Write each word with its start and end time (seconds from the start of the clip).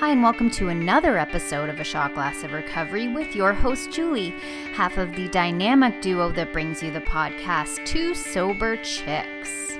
Hi, 0.00 0.10
and 0.10 0.22
welcome 0.22 0.48
to 0.50 0.68
another 0.68 1.18
episode 1.18 1.68
of 1.68 1.80
A 1.80 1.84
Shot 1.84 2.14
Glass 2.14 2.44
of 2.44 2.52
Recovery 2.52 3.12
with 3.12 3.34
your 3.34 3.52
host, 3.52 3.90
Julie, 3.90 4.30
half 4.72 4.96
of 4.96 5.16
the 5.16 5.26
dynamic 5.30 6.00
duo 6.00 6.30
that 6.34 6.52
brings 6.52 6.80
you 6.80 6.92
the 6.92 7.00
podcast, 7.00 7.84
Two 7.84 8.14
Sober 8.14 8.76
Chicks. 8.76 9.76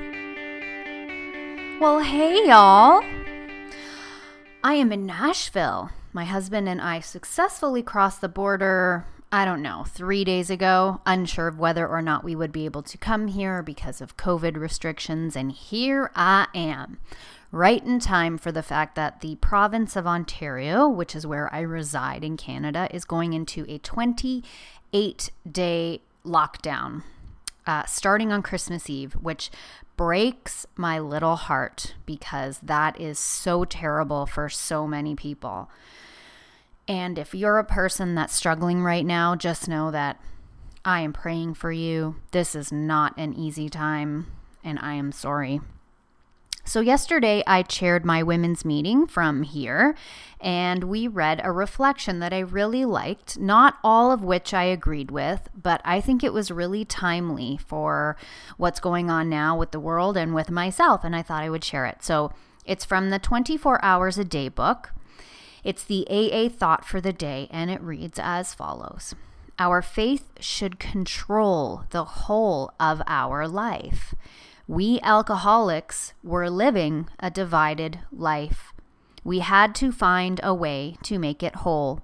Well, 1.80 2.00
hey, 2.00 2.48
y'all. 2.48 3.04
I 4.64 4.74
am 4.74 4.90
in 4.90 5.06
Nashville. 5.06 5.90
My 6.12 6.24
husband 6.24 6.68
and 6.68 6.80
I 6.80 6.98
successfully 6.98 7.84
crossed 7.84 8.20
the 8.20 8.28
border, 8.28 9.06
I 9.30 9.44
don't 9.44 9.62
know, 9.62 9.84
three 9.86 10.24
days 10.24 10.50
ago, 10.50 11.00
unsure 11.06 11.46
of 11.46 11.60
whether 11.60 11.86
or 11.86 12.02
not 12.02 12.24
we 12.24 12.34
would 12.34 12.50
be 12.50 12.64
able 12.64 12.82
to 12.82 12.98
come 12.98 13.28
here 13.28 13.62
because 13.62 14.00
of 14.00 14.16
COVID 14.16 14.56
restrictions, 14.56 15.36
and 15.36 15.52
here 15.52 16.10
I 16.16 16.48
am 16.56 16.98
right 17.50 17.84
in 17.84 17.98
time 17.98 18.38
for 18.38 18.52
the 18.52 18.62
fact 18.62 18.94
that 18.96 19.20
the 19.20 19.36
province 19.36 19.96
of 19.96 20.06
Ontario, 20.06 20.88
which 20.88 21.16
is 21.16 21.26
where 21.26 21.52
I 21.52 21.60
reside 21.60 22.24
in 22.24 22.36
Canada, 22.36 22.88
is 22.90 23.04
going 23.04 23.32
into 23.32 23.64
a 23.68 23.78
28 23.78 25.30
day 25.50 26.00
lockdown 26.24 27.02
uh, 27.68 27.84
starting 27.84 28.32
on 28.32 28.42
Christmas 28.42 28.88
Eve, 28.88 29.12
which 29.12 29.50
breaks 29.98 30.66
my 30.74 30.98
little 30.98 31.36
heart 31.36 31.94
because 32.06 32.58
that 32.60 32.98
is 32.98 33.18
so 33.18 33.64
terrible 33.66 34.24
for 34.24 34.48
so 34.48 34.86
many 34.86 35.14
people. 35.14 35.70
And 36.88 37.18
if 37.18 37.34
you're 37.34 37.58
a 37.58 37.64
person 37.64 38.14
that's 38.14 38.34
struggling 38.34 38.82
right 38.82 39.04
now, 39.04 39.36
just 39.36 39.68
know 39.68 39.90
that 39.90 40.18
I 40.82 41.00
am 41.00 41.12
praying 41.12 41.54
for 41.54 41.70
you. 41.70 42.16
This 42.30 42.54
is 42.54 42.72
not 42.72 43.12
an 43.18 43.34
easy 43.34 43.68
time, 43.68 44.28
and 44.64 44.78
I 44.78 44.94
am 44.94 45.12
sorry. 45.12 45.60
So, 46.68 46.80
yesterday 46.80 47.42
I 47.46 47.62
chaired 47.62 48.04
my 48.04 48.22
women's 48.22 48.62
meeting 48.62 49.06
from 49.06 49.42
here, 49.42 49.96
and 50.38 50.84
we 50.84 51.08
read 51.08 51.40
a 51.42 51.50
reflection 51.50 52.18
that 52.18 52.34
I 52.34 52.40
really 52.40 52.84
liked, 52.84 53.38
not 53.38 53.78
all 53.82 54.12
of 54.12 54.22
which 54.22 54.52
I 54.52 54.64
agreed 54.64 55.10
with, 55.10 55.48
but 55.54 55.80
I 55.82 56.02
think 56.02 56.22
it 56.22 56.34
was 56.34 56.50
really 56.50 56.84
timely 56.84 57.56
for 57.56 58.18
what's 58.58 58.80
going 58.80 59.08
on 59.08 59.30
now 59.30 59.56
with 59.56 59.70
the 59.70 59.80
world 59.80 60.18
and 60.18 60.34
with 60.34 60.50
myself, 60.50 61.04
and 61.04 61.16
I 61.16 61.22
thought 61.22 61.42
I 61.42 61.48
would 61.48 61.64
share 61.64 61.86
it. 61.86 62.04
So, 62.04 62.32
it's 62.66 62.84
from 62.84 63.08
the 63.08 63.18
24 63.18 63.82
Hours 63.82 64.18
a 64.18 64.24
Day 64.24 64.50
book. 64.50 64.92
It's 65.64 65.84
the 65.84 66.06
AA 66.10 66.50
thought 66.50 66.84
for 66.84 67.00
the 67.00 67.14
day, 67.14 67.48
and 67.50 67.70
it 67.70 67.80
reads 67.80 68.20
as 68.22 68.52
follows 68.52 69.14
Our 69.58 69.80
faith 69.80 70.32
should 70.38 70.78
control 70.78 71.84
the 71.92 72.04
whole 72.04 72.74
of 72.78 73.00
our 73.06 73.48
life. 73.48 74.14
We 74.68 75.00
alcoholics 75.00 76.12
were 76.22 76.50
living 76.50 77.08
a 77.18 77.30
divided 77.30 78.00
life. 78.12 78.74
We 79.24 79.38
had 79.38 79.74
to 79.76 79.90
find 79.90 80.42
a 80.42 80.52
way 80.52 80.98
to 81.04 81.18
make 81.18 81.42
it 81.42 81.56
whole. 81.56 82.02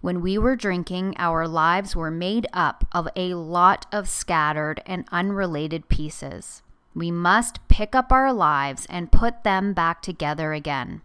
When 0.00 0.20
we 0.20 0.38
were 0.38 0.54
drinking, 0.54 1.16
our 1.18 1.48
lives 1.48 1.96
were 1.96 2.12
made 2.12 2.46
up 2.52 2.86
of 2.92 3.08
a 3.16 3.34
lot 3.34 3.86
of 3.90 4.08
scattered 4.08 4.80
and 4.86 5.08
unrelated 5.10 5.88
pieces. 5.88 6.62
We 6.94 7.10
must 7.10 7.66
pick 7.66 7.96
up 7.96 8.12
our 8.12 8.32
lives 8.32 8.86
and 8.88 9.10
put 9.10 9.42
them 9.42 9.72
back 9.72 10.00
together 10.00 10.52
again. 10.52 11.02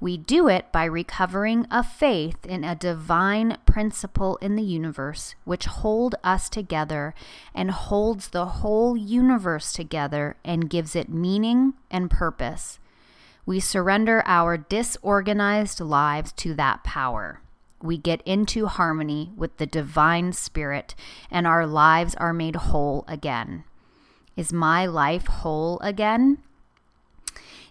We 0.00 0.16
do 0.16 0.48
it 0.48 0.72
by 0.72 0.84
recovering 0.84 1.66
a 1.70 1.82
faith 1.82 2.44
in 2.46 2.64
a 2.64 2.74
divine 2.74 3.58
principle 3.66 4.36
in 4.36 4.56
the 4.56 4.62
universe 4.62 5.34
which 5.44 5.66
hold 5.66 6.14
us 6.24 6.48
together 6.48 7.14
and 7.54 7.70
holds 7.70 8.28
the 8.28 8.46
whole 8.46 8.96
universe 8.96 9.72
together 9.72 10.36
and 10.44 10.70
gives 10.70 10.96
it 10.96 11.08
meaning 11.08 11.74
and 11.90 12.10
purpose. 12.10 12.78
We 13.46 13.60
surrender 13.60 14.22
our 14.26 14.56
disorganized 14.56 15.80
lives 15.80 16.32
to 16.34 16.54
that 16.54 16.84
power. 16.84 17.40
We 17.82 17.96
get 17.96 18.22
into 18.26 18.66
harmony 18.66 19.32
with 19.36 19.56
the 19.56 19.66
divine 19.66 20.32
spirit 20.32 20.94
and 21.30 21.46
our 21.46 21.66
lives 21.66 22.14
are 22.16 22.34
made 22.34 22.56
whole 22.56 23.04
again. 23.08 23.64
Is 24.36 24.52
my 24.52 24.86
life 24.86 25.26
whole 25.26 25.80
again? 25.80 26.38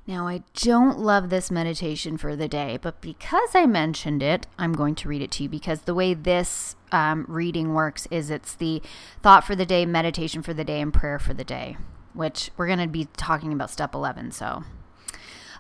Now, 0.07 0.27
I 0.27 0.41
don't 0.55 0.97
love 0.99 1.29
this 1.29 1.51
meditation 1.51 2.17
for 2.17 2.35
the 2.35 2.47
day, 2.47 2.79
but 2.81 2.99
because 2.99 3.49
I 3.53 3.65
mentioned 3.67 4.23
it, 4.23 4.47
I'm 4.57 4.73
going 4.73 4.95
to 4.95 5.07
read 5.07 5.21
it 5.21 5.31
to 5.31 5.43
you 5.43 5.49
because 5.49 5.81
the 5.81 5.93
way 5.93 6.13
this 6.13 6.75
um, 6.91 7.25
reading 7.27 7.73
works 7.73 8.07
is 8.09 8.31
it's 8.31 8.55
the 8.55 8.81
thought 9.21 9.43
for 9.43 9.55
the 9.55 9.65
day, 9.65 9.85
meditation 9.85 10.41
for 10.41 10.53
the 10.53 10.63
day, 10.63 10.81
and 10.81 10.93
prayer 10.93 11.19
for 11.19 11.33
the 11.33 11.43
day, 11.43 11.77
which 12.13 12.49
we're 12.57 12.67
going 12.67 12.79
to 12.79 12.87
be 12.87 13.07
talking 13.17 13.53
about 13.53 13.69
step 13.69 13.93
11. 13.93 14.31
So, 14.31 14.63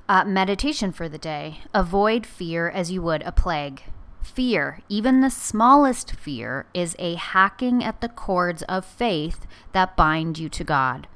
uh, 0.07 0.25
meditation 0.25 0.91
for 0.91 1.07
the 1.07 1.19
day 1.19 1.59
avoid 1.71 2.25
fear 2.25 2.67
as 2.67 2.91
you 2.91 3.01
would 3.03 3.21
a 3.23 3.31
plague. 3.31 3.83
Fear, 4.23 4.79
even 4.89 5.21
the 5.21 5.29
smallest 5.29 6.15
fear, 6.15 6.65
is 6.73 6.95
a 6.97 7.15
hacking 7.15 7.83
at 7.83 8.01
the 8.01 8.09
cords 8.09 8.63
of 8.63 8.85
faith 8.85 9.45
that 9.71 9.95
bind 9.95 10.39
you 10.39 10.49
to 10.49 10.63
God. 10.63 11.07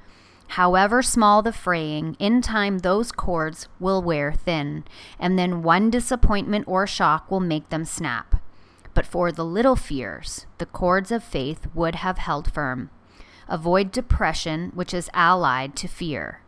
However 0.53 1.01
small 1.01 1.41
the 1.41 1.51
fraying, 1.51 2.15
in 2.19 2.39
time 2.43 2.79
those 2.79 3.11
cords 3.11 3.67
will 3.79 4.03
wear 4.03 4.31
thin, 4.31 4.83
and 5.17 5.39
then 5.39 5.63
one 5.63 5.89
disappointment 5.89 6.65
or 6.67 6.85
shock 6.85 7.31
will 7.31 7.39
make 7.39 7.69
them 7.69 7.85
snap. 7.85 8.35
But 8.93 9.07
for 9.07 9.31
the 9.31 9.43
little 9.43 9.75
fears, 9.75 10.45
the 10.59 10.67
cords 10.67 11.11
of 11.11 11.23
faith 11.23 11.65
would 11.73 11.95
have 11.95 12.19
held 12.19 12.53
firm. 12.53 12.91
Avoid 13.47 13.91
depression, 13.91 14.71
which 14.75 14.93
is 14.93 15.09
allied 15.15 15.75
to 15.77 15.87
fear. 15.87 16.41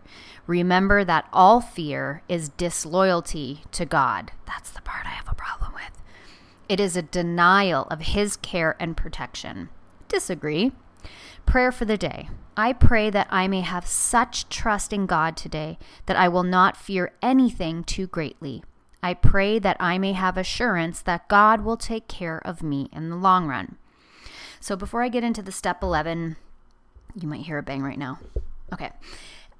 Remember 0.45 1.03
that 1.03 1.27
all 1.33 1.59
fear 1.59 2.21
is 2.29 2.49
disloyalty 2.49 3.63
to 3.71 3.87
God. 3.87 4.33
That's 4.45 4.69
the 4.69 4.83
part 4.83 5.07
I 5.07 5.15
have 5.17 5.29
a 5.29 5.33
problem 5.33 5.73
with. 5.73 6.03
It 6.69 6.79
is 6.79 6.95
a 6.95 7.01
denial 7.01 7.87
of 7.89 8.01
His 8.01 8.37
care 8.37 8.75
and 8.79 8.95
protection. 8.95 9.69
Disagree. 10.07 10.73
Prayer 11.45 11.71
for 11.71 11.85
the 11.85 11.97
day. 11.97 12.29
I 12.57 12.73
pray 12.73 13.09
that 13.09 13.27
I 13.29 13.47
may 13.47 13.61
have 13.61 13.85
such 13.85 14.47
trust 14.49 14.93
in 14.93 15.05
God 15.05 15.35
today 15.35 15.77
that 16.05 16.15
I 16.15 16.27
will 16.27 16.43
not 16.43 16.77
fear 16.77 17.13
anything 17.21 17.83
too 17.83 18.07
greatly. 18.07 18.63
I 19.03 19.13
pray 19.13 19.59
that 19.59 19.77
I 19.79 19.97
may 19.97 20.13
have 20.13 20.37
assurance 20.37 21.01
that 21.01 21.27
God 21.27 21.63
will 21.63 21.77
take 21.77 22.07
care 22.07 22.41
of 22.45 22.63
me 22.63 22.89
in 22.91 23.09
the 23.09 23.15
long 23.15 23.47
run. 23.47 23.77
So 24.59 24.75
before 24.75 25.03
I 25.03 25.09
get 25.09 25.23
into 25.23 25.41
the 25.41 25.51
step 25.51 25.83
11, 25.83 26.37
you 27.13 27.27
might 27.27 27.45
hear 27.45 27.57
a 27.57 27.63
bang 27.63 27.83
right 27.83 27.99
now. 27.99 28.19
Okay. 28.73 28.91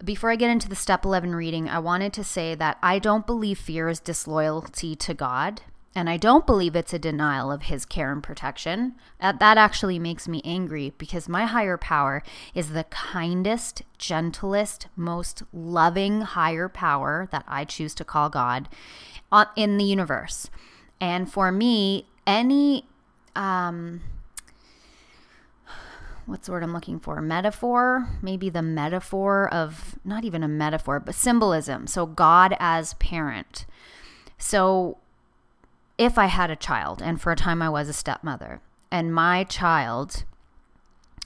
Before 0.04 0.32
I 0.32 0.36
get 0.36 0.50
into 0.50 0.68
the 0.68 0.76
step 0.76 1.06
11 1.06 1.36
reading, 1.36 1.70
I 1.70 1.80
wanted 1.80 2.12
to 2.14 2.24
say 2.24 2.56
that 2.56 2.78
I 2.82 3.00
don't 3.00 3.28
believe 3.28 3.60
fear 3.60 3.88
is 3.88 4.00
disloyalty 4.00 4.96
to 4.96 5.14
God. 5.14 5.62
And 5.96 6.10
I 6.10 6.18
don't 6.18 6.46
believe 6.46 6.76
it's 6.76 6.94
a 6.94 7.00
denial 7.00 7.50
of 7.52 7.64
his 7.64 7.86
care 7.86 8.12
and 8.12 8.22
protection. 8.22 8.96
That, 9.22 9.40
that 9.40 9.58
actually 9.58 9.98
makes 9.98 10.28
me 10.28 10.42
angry 10.44 10.94
because 10.98 11.30
my 11.30 11.46
higher 11.46 11.78
power 11.78 12.22
is 12.54 12.72
the 12.72 12.84
kindest, 12.86 13.84
gentlest, 13.98 14.88
most 14.98 15.44
loving 15.54 16.22
higher 16.22 16.68
power 16.68 17.30
that 17.32 17.46
I 17.48 17.64
choose 17.64 17.96
to 17.96 18.04
call 18.04 18.30
God 18.30 18.68
in 19.56 19.78
the 19.78 19.86
universe. 19.86 20.50
And 21.00 21.32
for 21.32 21.50
me, 21.50 22.08
any 22.28 22.86
um, 23.36 24.02
what's 26.26 26.48
the 26.48 26.52
word 26.52 26.64
I'm 26.64 26.74
looking 26.74 27.00
for? 27.00 27.22
Metaphor, 27.22 28.10
maybe 28.22 28.50
the 28.50 28.62
metaphor 28.62 29.48
of 29.54 29.98
not 30.04 30.26
even 30.26 30.44
a 30.44 30.48
metaphor, 30.48 31.00
but 31.00 31.16
symbolism. 31.16 31.88
So 31.88 32.06
God 32.06 32.56
as 32.60 32.96
parent. 32.96 33.66
So 34.38 34.98
if 35.98 36.18
I 36.18 36.26
had 36.26 36.52
a 36.52 36.56
child, 36.56 37.02
and 37.02 37.22
for 37.22 37.32
a 37.32 37.36
time 37.36 37.62
I 37.62 37.70
was 37.70 37.90
a 37.90 37.94
stepmother, 37.94 38.62
and 38.92 39.14
my 39.14 39.44
child, 39.44 40.24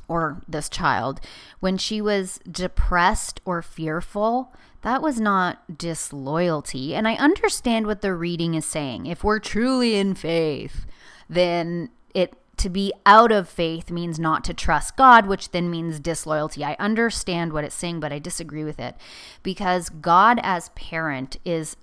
or 0.07 0.41
this 0.47 0.69
child, 0.69 1.19
when 1.59 1.78
she 1.78 2.02
was 2.02 2.40
depressed 2.50 3.41
or 3.46 3.62
fearful, 3.62 4.53
that 4.81 5.02
was 5.02 5.19
not 5.19 5.78
disloyalty. 5.78 6.96
And 6.96 7.07
I 7.07 7.16
understand 7.16 7.85
what 7.85 8.02
the 8.02 8.13
reading 8.13 8.53
is 8.56 8.66
saying. 8.66 9.06
If 9.06 9.24
we're 9.24 9.40
truly 9.40 9.95
in 9.95 10.16
faith, 10.16 10.86
then 11.30 11.89
it 12.13 12.33
to 12.57 12.69
be 12.69 12.92
out 13.06 13.31
of 13.31 13.48
faith 13.48 13.89
means 13.89 14.19
not 14.19 14.44
to 14.44 14.54
trust 14.54 14.98
God, 14.98 15.25
which 15.27 15.51
then 15.51 15.69
means 15.69 16.00
disloyalty. 16.00 16.63
I 16.63 16.75
understand 16.80 17.54
what 17.54 17.63
it's 17.63 17.75
saying, 17.75 18.01
but 18.01 18.12
I 18.12 18.19
disagree 18.19 18.63
with 18.63 18.80
it 18.80 18.95
because 19.44 19.89
God 19.89 20.39
as 20.44 20.69
parent 20.69 21.38
is 21.45 21.77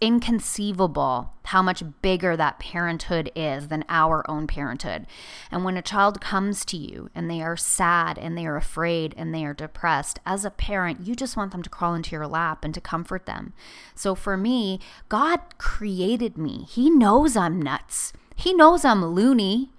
inconceivable 0.00 1.32
how 1.44 1.62
much 1.62 1.82
bigger 2.02 2.36
that 2.36 2.58
parenthood 2.58 3.30
is 3.34 3.68
than 3.68 3.84
our 3.88 4.28
own 4.28 4.46
parenthood. 4.46 5.06
And 5.50 5.64
when 5.64 5.76
a 5.76 5.82
child 5.82 6.20
comes 6.20 6.64
to 6.66 6.76
you 6.76 7.10
and 7.14 7.30
they 7.30 7.40
are 7.40 7.56
sad 7.56 8.18
and 8.18 8.36
they 8.36 8.46
are 8.46 8.56
afraid 8.56 9.14
and 9.16 9.34
they 9.34 9.44
are 9.44 9.54
depressed, 9.54 10.18
as 10.26 10.44
a 10.44 10.50
parent, 10.50 11.06
you 11.06 11.14
just 11.14 11.36
want 11.36 11.52
them 11.52 11.62
to 11.62 11.70
crawl 11.70 11.94
into 11.94 12.12
your 12.12 12.26
lap 12.26 12.64
and 12.64 12.74
to 12.74 12.80
comfort 12.80 13.26
them. 13.26 13.52
So 13.94 14.14
for 14.14 14.36
me, 14.36 14.80
God 15.08 15.40
created 15.58 16.36
me. 16.36 16.66
He 16.68 16.90
knows 16.90 17.36
I'm 17.36 17.60
nuts. 17.60 18.12
He 18.34 18.52
knows 18.52 18.84
I'm 18.84 19.04
loony. 19.04 19.72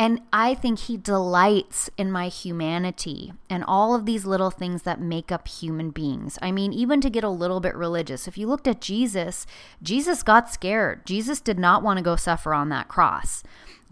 And 0.00 0.22
I 0.32 0.54
think 0.54 0.78
he 0.78 0.96
delights 0.96 1.90
in 1.98 2.10
my 2.10 2.28
humanity 2.28 3.34
and 3.50 3.62
all 3.62 3.94
of 3.94 4.06
these 4.06 4.24
little 4.24 4.50
things 4.50 4.84
that 4.84 4.98
make 4.98 5.30
up 5.30 5.46
human 5.46 5.90
beings. 5.90 6.38
I 6.40 6.52
mean, 6.52 6.72
even 6.72 7.02
to 7.02 7.10
get 7.10 7.22
a 7.22 7.28
little 7.28 7.60
bit 7.60 7.76
religious, 7.76 8.26
if 8.26 8.38
you 8.38 8.46
looked 8.46 8.66
at 8.66 8.80
Jesus, 8.80 9.44
Jesus 9.82 10.22
got 10.22 10.50
scared. 10.50 11.04
Jesus 11.04 11.38
did 11.42 11.58
not 11.58 11.82
want 11.82 11.98
to 11.98 12.02
go 12.02 12.16
suffer 12.16 12.54
on 12.54 12.70
that 12.70 12.88
cross. 12.88 13.42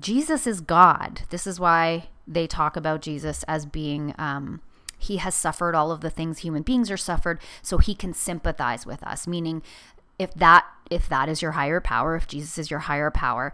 Jesus 0.01 0.47
is 0.47 0.63
God. 0.63 1.25
This 1.29 1.47
is 1.47 1.61
why 1.61 2.09
they 2.27 2.47
talk 2.47 2.75
about 2.75 3.03
Jesus 3.03 3.43
as 3.43 3.67
being. 3.67 4.15
Um, 4.17 4.63
he 4.97 5.19
has 5.19 5.35
suffered 5.35 5.75
all 5.75 5.93
of 5.93 6.01
the 6.01 6.11
things 6.11 6.39
human 6.39 6.63
beings 6.63 6.91
are 6.91 6.97
suffered 6.97 7.39
so 7.61 7.77
he 7.77 7.95
can 7.95 8.13
sympathize 8.13 8.85
with 8.85 9.01
us 9.05 9.29
meaning 9.29 9.63
if 10.19 10.35
that 10.35 10.67
if 10.91 11.09
that 11.09 11.29
is 11.29 11.41
your 11.41 11.53
higher 11.53 11.81
power 11.81 12.17
if 12.17 12.27
jesus 12.27 12.59
is 12.59 12.69
your 12.69 12.81
higher 12.81 13.09
power 13.09 13.53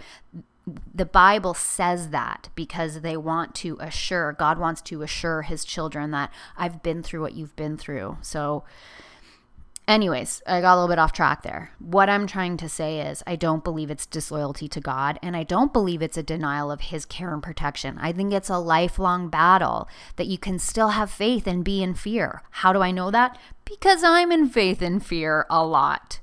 the 0.66 1.04
Bible 1.04 1.54
says 1.54 2.10
that 2.10 2.48
because 2.54 3.02
they 3.02 3.16
want 3.16 3.54
to 3.56 3.76
assure, 3.80 4.32
God 4.32 4.58
wants 4.58 4.80
to 4.82 5.02
assure 5.02 5.42
his 5.42 5.64
children 5.64 6.10
that 6.12 6.30
I've 6.56 6.82
been 6.82 7.02
through 7.02 7.20
what 7.20 7.34
you've 7.34 7.54
been 7.56 7.76
through. 7.76 8.16
So, 8.22 8.64
anyways, 9.86 10.42
I 10.46 10.62
got 10.62 10.74
a 10.74 10.76
little 10.76 10.88
bit 10.88 10.98
off 10.98 11.12
track 11.12 11.42
there. 11.42 11.72
What 11.78 12.08
I'm 12.08 12.26
trying 12.26 12.56
to 12.56 12.68
say 12.68 13.00
is, 13.00 13.22
I 13.26 13.36
don't 13.36 13.62
believe 13.62 13.90
it's 13.90 14.06
disloyalty 14.06 14.66
to 14.68 14.80
God, 14.80 15.18
and 15.22 15.36
I 15.36 15.42
don't 15.42 15.72
believe 15.72 16.00
it's 16.00 16.16
a 16.16 16.22
denial 16.22 16.70
of 16.70 16.80
his 16.80 17.04
care 17.04 17.34
and 17.34 17.42
protection. 17.42 17.98
I 17.98 18.12
think 18.12 18.32
it's 18.32 18.48
a 18.48 18.58
lifelong 18.58 19.28
battle 19.28 19.86
that 20.16 20.28
you 20.28 20.38
can 20.38 20.58
still 20.58 20.90
have 20.90 21.10
faith 21.10 21.46
and 21.46 21.62
be 21.62 21.82
in 21.82 21.92
fear. 21.92 22.42
How 22.50 22.72
do 22.72 22.80
I 22.80 22.90
know 22.90 23.10
that? 23.10 23.36
Because 23.66 24.02
I'm 24.02 24.32
in 24.32 24.48
faith 24.48 24.80
and 24.80 25.04
fear 25.04 25.44
a 25.50 25.64
lot. 25.64 26.20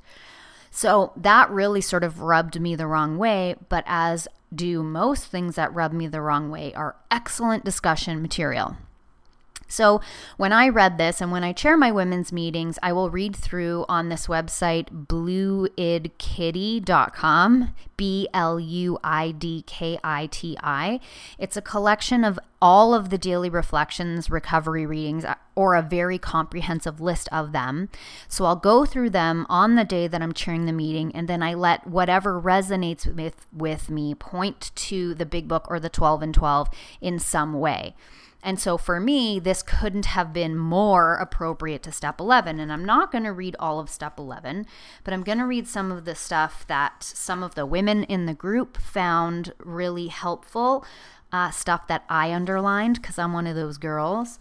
So 0.72 1.12
that 1.18 1.50
really 1.52 1.82
sort 1.82 2.04
of 2.04 2.22
rubbed 2.22 2.60
me 2.60 2.76
the 2.76 2.88
wrong 2.88 3.18
way. 3.18 3.56
But 3.70 3.84
as 3.86 4.28
do 4.54 4.82
most 4.82 5.26
things 5.26 5.56
that 5.56 5.74
rub 5.74 5.94
me 5.94 6.08
the 6.08 6.22
wrong 6.22 6.50
way, 6.50 6.74
are 6.74 6.96
excellent 7.12 7.64
discussion 7.64 8.22
material. 8.22 8.78
So, 9.72 10.02
when 10.38 10.52
I 10.52 10.68
read 10.68 10.98
this 10.98 11.22
and 11.22 11.32
when 11.32 11.46
I 11.46 11.54
chair 11.54 11.78
my 11.78 11.92
women's 11.92 12.34
meetings, 12.34 12.78
I 12.84 12.92
will 12.92 13.10
read 13.10 13.36
through 13.36 13.86
on 13.88 14.10
this 14.10 14.28
website, 14.28 15.08
bluidkiti.com, 15.08 15.74
B 17.96 18.28
L 18.34 18.60
U 18.60 19.00
I 19.04 19.32
D 19.32 19.64
K 19.66 19.98
I 20.04 20.26
T 20.26 20.58
I. 20.62 21.00
It's 21.40 21.56
a 21.56 21.62
collection 21.62 22.24
of 22.26 22.38
all 22.62 22.94
of 22.94 23.10
the 23.10 23.18
daily 23.18 23.50
reflections, 23.50 24.30
recovery 24.30 24.86
readings, 24.86 25.24
uh, 25.24 25.36
or 25.56 25.76
a 25.76 25.82
very 25.82 26.18
comprehensive 26.20 27.00
list 27.00 27.30
of 27.32 27.54
them. 27.54 27.90
So 28.28 28.46
I'll 28.46 28.56
go 28.56 28.86
through 28.86 29.12
them 29.12 29.46
on 29.50 29.76
the 29.76 29.86
day 29.86 30.08
that 30.08 30.22
I'm 30.22 30.34
chairing 30.34 30.66
the 30.66 30.74
meeting, 30.74 31.16
and 31.16 31.28
then 31.28 31.42
I 31.42 31.54
let 31.54 31.88
whatever 31.88 32.42
resonates 32.42 33.06
with, 33.16 33.48
with 33.54 33.90
me 33.90 34.14
point 34.16 34.72
to 34.76 35.14
the 35.14 35.26
big 35.26 35.48
book 35.48 35.66
or 35.70 35.80
the 35.80 35.90
12 35.90 36.22
and 36.22 36.34
12 36.34 36.70
in 37.00 37.20
some 37.20 37.54
way. 37.54 37.96
And 38.44 38.60
so 38.60 38.78
for 38.78 39.00
me, 39.00 39.40
this 39.40 39.62
couldn't 39.62 40.08
have 40.08 40.34
been 40.34 40.58
more 40.58 41.16
appropriate 41.16 41.84
to 41.84 41.92
step 41.92 42.20
11. 42.20 42.60
And 42.60 42.72
I'm 42.74 42.86
not 42.86 43.12
going 43.12 43.24
to 43.24 43.32
read 43.32 43.56
all 43.60 43.80
of 43.80 43.90
step 43.90 44.18
11, 44.18 44.66
but 45.04 45.14
I'm 45.14 45.24
going 45.24 45.38
to 45.38 45.46
read 45.46 45.68
some 45.68 45.92
of 45.92 46.06
the 46.06 46.16
stuff 46.16 46.66
that 46.68 47.04
some 47.04 47.44
of 47.44 47.54
the 47.54 47.66
women 47.66 48.04
in 48.06 48.26
the 48.26 48.34
group 48.34 48.78
found 48.78 49.54
really 49.60 50.08
helpful, 50.08 50.84
uh, 51.32 51.52
stuff 51.52 51.88
that 51.88 52.04
I 52.10 52.34
underlined 52.34 52.96
because 53.02 53.20
I'm 53.20 53.34
one 53.34 53.46
of 53.46 53.56
those 53.56 53.78
girls. 53.78 54.40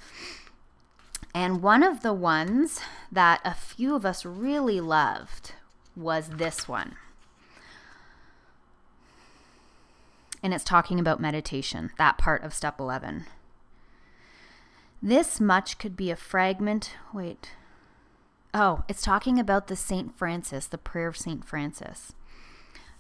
And 1.34 1.62
one 1.62 1.82
of 1.82 2.00
the 2.00 2.14
ones 2.14 2.80
that 3.12 3.40
a 3.44 3.54
few 3.54 3.94
of 3.94 4.06
us 4.06 4.24
really 4.24 4.80
loved 4.80 5.52
was 5.94 6.30
this 6.30 6.66
one. 6.66 6.96
And 10.42 10.54
it's 10.54 10.64
talking 10.64 10.98
about 10.98 11.20
meditation, 11.20 11.90
that 11.98 12.16
part 12.16 12.42
of 12.42 12.54
step 12.54 12.80
11. 12.80 13.26
This 15.02 15.40
much 15.40 15.78
could 15.78 15.96
be 15.96 16.10
a 16.10 16.16
fragment. 16.16 16.94
Wait. 17.12 17.52
Oh, 18.52 18.84
it's 18.88 19.02
talking 19.02 19.38
about 19.38 19.68
the 19.68 19.76
St. 19.76 20.16
Francis, 20.16 20.66
the 20.66 20.76
prayer 20.76 21.08
of 21.08 21.16
St. 21.16 21.44
Francis, 21.44 22.12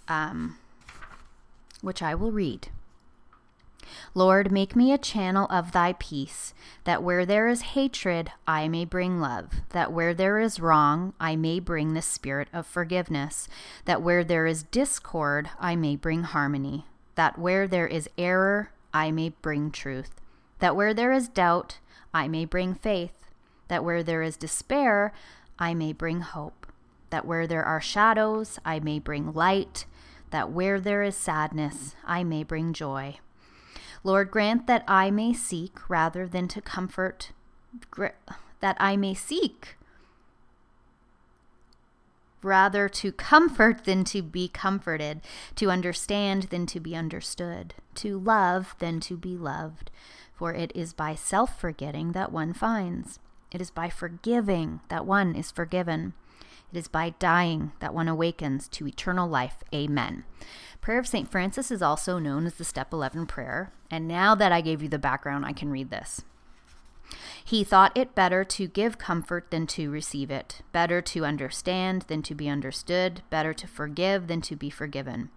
um, 0.08 0.56
which 1.82 2.02
I 2.02 2.14
will 2.14 2.32
read. 2.32 2.68
Lord, 4.14 4.52
make 4.52 4.76
me 4.76 4.92
a 4.92 4.98
channel 4.98 5.46
of 5.50 5.72
thy 5.72 5.94
peace, 5.94 6.54
that 6.84 7.02
where 7.02 7.26
there 7.26 7.48
is 7.48 7.74
hatred, 7.74 8.30
I 8.46 8.68
may 8.68 8.84
bring 8.84 9.20
love, 9.20 9.50
that 9.70 9.92
where 9.92 10.14
there 10.14 10.38
is 10.38 10.60
wrong, 10.60 11.12
I 11.18 11.36
may 11.36 11.58
bring 11.58 11.94
the 11.94 12.02
spirit 12.02 12.48
of 12.52 12.66
forgiveness, 12.66 13.48
that 13.84 14.00
where 14.02 14.22
there 14.22 14.46
is 14.46 14.62
discord, 14.62 15.50
I 15.58 15.76
may 15.76 15.96
bring 15.96 16.22
harmony, 16.22 16.86
that 17.16 17.38
where 17.38 17.66
there 17.66 17.86
is 17.86 18.08
error, 18.16 18.70
I 18.94 19.10
may 19.10 19.30
bring 19.30 19.70
truth, 19.70 20.20
that 20.60 20.76
where 20.76 20.94
there 20.94 21.12
is 21.12 21.28
doubt, 21.28 21.78
I 22.14 22.28
may 22.28 22.44
bring 22.44 22.74
faith, 22.74 23.30
that 23.68 23.84
where 23.84 24.02
there 24.02 24.22
is 24.22 24.36
despair, 24.36 25.12
I 25.58 25.74
may 25.74 25.92
bring 25.92 26.20
hope, 26.20 26.66
that 27.10 27.26
where 27.26 27.46
there 27.46 27.64
are 27.64 27.80
shadows, 27.80 28.58
I 28.64 28.80
may 28.80 28.98
bring 28.98 29.32
light, 29.32 29.86
that 30.30 30.50
where 30.50 30.80
there 30.80 31.02
is 31.02 31.16
sadness, 31.16 31.94
I 32.04 32.24
may 32.24 32.44
bring 32.44 32.72
joy. 32.72 33.18
Lord, 34.02 34.30
grant 34.30 34.66
that 34.66 34.84
I 34.88 35.10
may 35.10 35.34
seek 35.34 35.90
rather 35.90 36.26
than 36.26 36.48
to 36.48 36.60
comfort, 36.60 37.32
that 38.60 38.76
I 38.80 38.96
may 38.96 39.14
seek 39.14 39.76
rather 42.42 42.88
to 42.88 43.12
comfort 43.12 43.84
than 43.84 44.04
to 44.04 44.22
be 44.22 44.48
comforted, 44.48 45.20
to 45.56 45.70
understand 45.70 46.44
than 46.44 46.64
to 46.66 46.80
be 46.80 46.96
understood, 46.96 47.74
to 47.96 48.18
love 48.18 48.74
than 48.78 48.98
to 49.00 49.16
be 49.16 49.36
loved, 49.36 49.90
for 50.40 50.54
it 50.54 50.72
is 50.74 50.94
by 50.94 51.14
self 51.14 51.60
forgetting 51.60 52.12
that 52.12 52.32
one 52.32 52.54
finds. 52.54 53.18
It 53.52 53.60
is 53.60 53.70
by 53.70 53.90
forgiving 53.90 54.80
that 54.88 55.04
one 55.04 55.34
is 55.34 55.50
forgiven. 55.50 56.14
It 56.72 56.78
is 56.78 56.88
by 56.88 57.10
dying 57.18 57.72
that 57.80 57.92
one 57.92 58.08
awakens 58.08 58.66
to 58.68 58.86
eternal 58.86 59.28
life. 59.28 59.62
Amen. 59.74 60.24
Prayer 60.80 60.98
of 60.98 61.06
St. 61.06 61.30
Francis 61.30 61.70
is 61.70 61.82
also 61.82 62.18
known 62.18 62.46
as 62.46 62.54
the 62.54 62.64
Step 62.64 62.90
11 62.90 63.26
prayer. 63.26 63.70
And 63.90 64.08
now 64.08 64.34
that 64.34 64.50
I 64.50 64.62
gave 64.62 64.82
you 64.82 64.88
the 64.88 64.98
background, 64.98 65.44
I 65.44 65.52
can 65.52 65.68
read 65.68 65.90
this. 65.90 66.22
He 67.44 67.62
thought 67.62 67.94
it 67.94 68.14
better 68.14 68.42
to 68.42 68.66
give 68.66 68.96
comfort 68.96 69.50
than 69.50 69.66
to 69.66 69.90
receive 69.90 70.30
it, 70.30 70.62
better 70.72 71.02
to 71.02 71.26
understand 71.26 72.06
than 72.08 72.22
to 72.22 72.34
be 72.34 72.48
understood, 72.48 73.20
better 73.28 73.52
to 73.52 73.66
forgive 73.66 74.26
than 74.26 74.40
to 74.40 74.56
be 74.56 74.70
forgiven. 74.70 75.28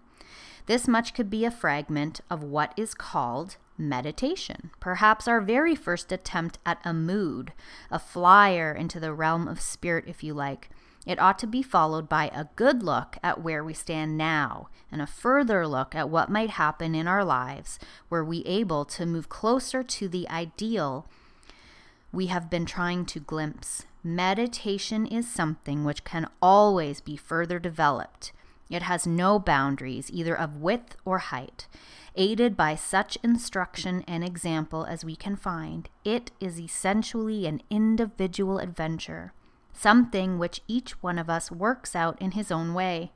This 0.66 0.88
much 0.88 1.14
could 1.14 1.30
be 1.30 1.44
a 1.44 1.52
fragment 1.52 2.22
of 2.30 2.42
what 2.42 2.74
is 2.78 2.94
called 2.94 3.58
meditation, 3.78 4.72
perhaps 4.80 5.28
our 5.28 5.42
very 5.42 5.76
first 5.76 6.12
attempt 6.12 6.60
at 6.66 6.80
a 6.86 6.94
mood, 6.94 7.54
a 7.90 8.00
flyer 8.00 8.74
into 8.74 9.00
the 9.00 9.14
realm 9.14 9.48
of 9.48 9.62
spirit, 9.62 10.06
if 10.08 10.24
you 10.24 10.34
like. 10.34 10.70
It 11.06 11.20
ought 11.20 11.38
to 11.40 11.48
be 11.48 11.62
followed 11.62 12.08
by 12.08 12.32
a 12.34 12.48
good 12.56 12.82
look 12.82 13.18
at 13.22 13.42
where 13.42 13.64
we 13.64 13.74
stand 13.74 14.18
now 14.18 14.70
and 14.92 15.02
a 15.02 15.08
further 15.08 15.68
look 15.68 15.94
at 15.94 16.10
what 16.10 16.30
might 16.30 16.52
happen 16.52 16.96
in 16.96 17.08
our 17.08 17.26
lives 17.26 17.78
were 18.10 18.24
we 18.24 18.46
able 18.46 18.86
to 18.86 19.06
move 19.06 19.28
closer 19.28 19.84
to 19.84 20.08
the 20.08 20.30
ideal 20.30 21.06
we 22.14 22.28
have 22.28 22.50
been 22.50 22.66
trying 22.66 23.06
to 23.08 23.20
glimpse. 23.20 23.86
Meditation 24.04 25.08
is 25.08 25.28
something 25.28 25.84
which 25.84 26.04
can 26.04 26.30
always 26.42 27.02
be 27.02 27.18
further 27.18 27.58
developed. 27.58 28.32
It 28.70 28.84
has 28.84 29.08
no 29.08 29.40
boundaries, 29.40 30.10
either 30.12 30.38
of 30.38 30.58
width 30.58 30.96
or 31.04 31.18
height. 31.18 31.68
Aided 32.16 32.56
by 32.56 32.76
such 32.76 33.18
instruction 33.24 34.04
and 34.08 34.24
example 34.24 34.86
as 34.86 35.04
we 35.04 35.16
can 35.16 35.36
find, 35.36 35.90
it 36.06 36.32
is 36.40 36.60
essentially 36.60 37.48
an 37.48 37.62
individual 37.70 38.60
adventure, 38.60 39.34
something 39.74 40.38
which 40.38 40.62
each 40.68 41.02
one 41.02 41.18
of 41.18 41.30
us 41.30 41.52
works 41.52 41.96
out 41.96 42.22
in 42.22 42.32
his 42.32 42.52
own 42.52 42.74
way. 42.74 43.12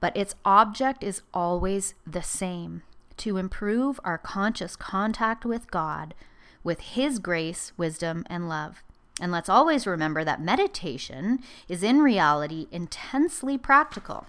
But 0.00 0.16
its 0.16 0.34
object 0.44 1.02
is 1.02 1.22
always 1.32 1.94
the 2.06 2.22
same 2.22 2.82
to 3.18 3.36
improve 3.36 4.00
our 4.04 4.18
conscious 4.18 4.76
contact 4.76 5.44
with 5.44 5.70
God, 5.70 6.14
with 6.62 6.80
His 6.80 7.18
grace, 7.18 7.72
wisdom, 7.76 8.24
and 8.28 8.48
love. 8.48 8.82
And 9.20 9.30
let's 9.30 9.48
always 9.48 9.86
remember 9.86 10.24
that 10.24 10.42
meditation 10.42 11.40
is 11.68 11.82
in 11.82 12.00
reality 12.00 12.66
intensely 12.72 13.56
practical. 13.56 14.26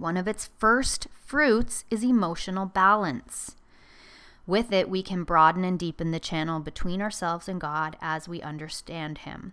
One 0.00 0.16
of 0.16 0.26
its 0.26 0.48
first 0.58 1.08
fruits 1.12 1.84
is 1.90 2.02
emotional 2.02 2.64
balance. 2.64 3.54
With 4.46 4.72
it, 4.72 4.88
we 4.88 5.02
can 5.02 5.24
broaden 5.24 5.62
and 5.62 5.78
deepen 5.78 6.10
the 6.10 6.18
channel 6.18 6.58
between 6.58 7.02
ourselves 7.02 7.48
and 7.48 7.60
God 7.60 7.98
as 8.00 8.26
we 8.26 8.40
understand 8.40 9.18
Him. 9.18 9.52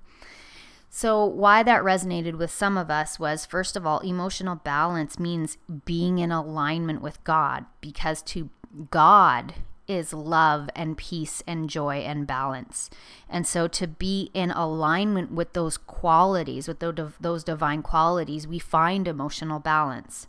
So, 0.89 1.25
why 1.25 1.63
that 1.63 1.83
resonated 1.83 2.37
with 2.37 2.49
some 2.49 2.77
of 2.77 2.89
us 2.89 3.19
was 3.19 3.45
first 3.45 3.75
of 3.75 3.85
all, 3.85 3.99
emotional 3.99 4.55
balance 4.55 5.19
means 5.19 5.57
being 5.83 6.17
in 6.17 6.31
alignment 6.31 7.01
with 7.01 7.21
God 7.25 7.65
because 7.81 8.21
to 8.23 8.49
God 8.89 9.53
is 9.87 10.13
love 10.13 10.69
and 10.75 10.97
peace 10.97 11.41
and 11.47 11.69
joy 11.69 11.97
and 11.97 12.27
balance. 12.27 12.89
And 13.29 13.47
so 13.47 13.67
to 13.69 13.87
be 13.87 14.29
in 14.33 14.51
alignment 14.51 15.31
with 15.31 15.53
those 15.53 15.77
qualities, 15.77 16.67
with 16.67 16.79
those 16.79 17.43
divine 17.43 17.81
qualities, 17.81 18.47
we 18.47 18.59
find 18.59 19.07
emotional 19.07 19.59
balance. 19.59 20.27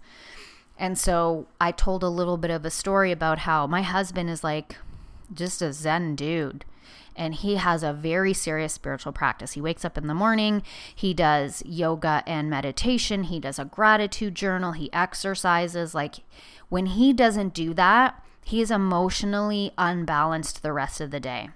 And 0.79 0.97
so 0.97 1.49
I 1.61 1.73
told 1.73 2.03
a 2.03 2.09
little 2.09 2.37
bit 2.37 2.53
of 2.53 2.65
a 2.65 2.71
story 2.71 3.11
about 3.11 3.41
how 3.41 3.67
my 3.67 3.83
husband 3.83 4.31
is 4.31 4.45
like 4.45 4.77
just 5.35 5.61
a 5.61 5.73
Zen 5.73 6.15
dude. 6.15 6.65
And 7.17 7.35
he 7.35 7.57
has 7.57 7.83
a 7.83 7.93
very 7.93 8.33
serious 8.33 8.75
spiritual 8.75 9.11
practice. 9.11 9.55
He 9.55 9.61
wakes 9.61 9.85
up 9.85 9.99
in 9.99 10.07
the 10.07 10.15
morning, 10.15 10.63
he 10.95 11.13
does 11.13 11.65
yoga 11.67 12.23
and 12.29 12.49
meditation, 12.49 13.25
he 13.25 13.41
does 13.41 13.59
a 13.59 13.65
gratitude 13.65 14.37
journal, 14.37 14.71
he 14.71 14.93
exercises. 14.93 15.97
Like 15.97 16.21
when 16.69 16.87
he 16.87 17.13
doesn't 17.13 17.55
do 17.55 17.75
that, 17.75 18.25
he 18.49 18.63
is 18.63 18.71
emotionally 18.71 19.73
unbalanced 19.77 20.63
the 20.63 20.73
rest 20.73 21.03
of 21.03 21.11
the 21.11 21.21
day. 21.21 21.51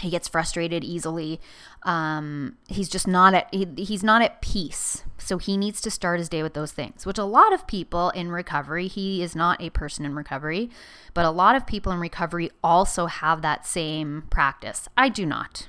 He 0.00 0.08
gets 0.08 0.26
frustrated 0.26 0.82
easily. 0.82 1.38
Um, 1.82 2.56
he's 2.66 2.88
just 2.88 3.06
not 3.06 3.34
at 3.34 3.52
he, 3.52 3.68
he's 3.76 4.02
not 4.02 4.22
at 4.22 4.40
peace. 4.40 5.04
So 5.18 5.36
he 5.36 5.58
needs 5.58 5.82
to 5.82 5.90
start 5.90 6.18
his 6.18 6.30
day 6.30 6.42
with 6.42 6.54
those 6.54 6.72
things 6.72 7.04
which 7.04 7.18
a 7.18 7.24
lot 7.24 7.52
of 7.52 7.66
people 7.66 8.08
in 8.10 8.32
recovery 8.32 8.88
he 8.88 9.22
is 9.22 9.36
not 9.36 9.60
a 9.60 9.68
person 9.70 10.06
in 10.06 10.14
recovery 10.14 10.70
but 11.12 11.26
a 11.26 11.30
lot 11.30 11.56
of 11.56 11.66
people 11.66 11.92
in 11.92 12.00
recovery 12.00 12.50
also 12.62 13.04
have 13.04 13.42
that 13.42 13.66
same 13.66 14.24
practice. 14.30 14.88
I 14.96 15.10
do 15.10 15.26
not 15.26 15.68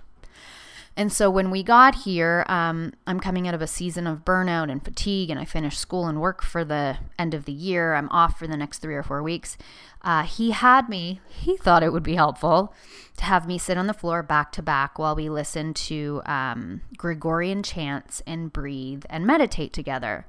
and 0.98 1.12
so 1.12 1.30
when 1.30 1.52
we 1.52 1.62
got 1.62 1.96
here, 1.96 2.46
um, 2.48 2.94
I'm 3.06 3.20
coming 3.20 3.48
out 3.48 3.54
of 3.54 3.62
a 3.62 3.68
season 3.68 4.08
of 4.08 4.24
burnout 4.24 4.72
and 4.72 4.84
fatigue, 4.84 5.30
and 5.30 5.40
I 5.40 5.46
finished 5.46 5.80
school 5.80 6.08
and 6.08 6.22
work 6.22 6.42
for 6.42 6.64
the 6.64 6.98
end 7.20 7.34
of 7.34 7.46
the 7.46 7.52
year. 7.52 7.96
I'm 7.96 8.10
off 8.10 8.40
for 8.40 8.48
the 8.48 8.56
next 8.56 8.80
three 8.80 8.96
or 8.96 9.04
four 9.04 9.22
weeks. 9.22 9.58
Uh, 10.02 10.24
he 10.24 10.52
had 10.52 10.88
me, 10.88 11.20
he 11.28 11.58
thought 11.58 11.84
it 11.84 11.92
would 11.92 12.04
be 12.04 12.16
helpful 12.16 12.74
to 13.18 13.26
have 13.26 13.48
me 13.48 13.58
sit 13.58 13.78
on 13.78 13.88
the 13.88 13.94
floor 13.94 14.24
back 14.24 14.52
to 14.54 14.62
back 14.62 14.98
while 14.98 15.16
we 15.16 15.30
listen 15.30 15.74
to 15.74 16.22
um, 16.26 16.82
Gregorian 16.96 17.64
chants 17.64 18.22
and 18.26 18.54
breathe 18.54 19.04
and 19.10 19.26
meditate 19.26 19.74
together. 19.74 20.26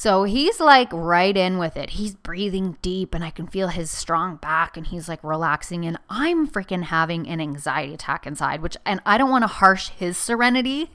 So 0.00 0.24
he's 0.24 0.60
like 0.60 0.90
right 0.94 1.36
in 1.36 1.58
with 1.58 1.76
it. 1.76 1.90
He's 1.90 2.14
breathing 2.14 2.78
deep 2.80 3.14
and 3.14 3.22
I 3.22 3.28
can 3.28 3.46
feel 3.46 3.68
his 3.68 3.90
strong 3.90 4.36
back 4.36 4.78
and 4.78 4.86
he's 4.86 5.10
like 5.10 5.22
relaxing 5.22 5.84
and 5.84 5.98
I'm 6.08 6.48
freaking 6.48 6.84
having 6.84 7.28
an 7.28 7.38
anxiety 7.38 7.92
attack 7.92 8.26
inside, 8.26 8.62
which 8.62 8.78
and 8.86 9.02
I 9.04 9.18
don't 9.18 9.28
want 9.28 9.42
to 9.42 9.48
harsh 9.48 9.90
his 9.90 10.16
serenity. 10.16 10.90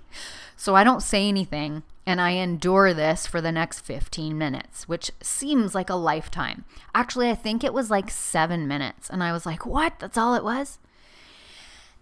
So 0.55 0.75
I 0.75 0.83
don't 0.83 1.03
say 1.03 1.29
anything 1.29 1.83
and 2.07 2.19
I 2.19 2.31
endure 2.31 2.95
this 2.95 3.27
for 3.27 3.41
the 3.41 3.51
next 3.51 3.81
15 3.81 4.35
minutes, 4.35 4.87
which 4.87 5.11
seems 5.21 5.75
like 5.75 5.91
a 5.91 5.95
lifetime. 5.95 6.65
Actually, 6.95 7.29
I 7.29 7.35
think 7.35 7.63
it 7.63 7.75
was 7.75 7.91
like 7.91 8.09
7 8.09 8.67
minutes 8.67 9.07
and 9.11 9.23
I 9.23 9.31
was 9.33 9.45
like, 9.45 9.67
"What? 9.67 9.99
That's 9.99 10.17
all 10.17 10.33
it 10.33 10.43
was?" 10.43 10.79